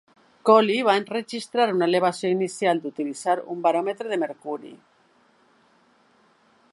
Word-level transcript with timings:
Coli 0.49 0.77
va 0.85 0.95
enregistrar 0.99 1.67
una 1.73 1.89
elevació 1.93 2.31
inicial 2.37 2.81
d'utilitzar 2.85 3.37
un 3.57 3.61
baròmetre 3.67 4.09
de 4.15 4.21
mercuri. 4.23 4.73